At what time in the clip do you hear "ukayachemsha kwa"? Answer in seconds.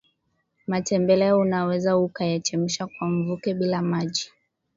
1.97-3.07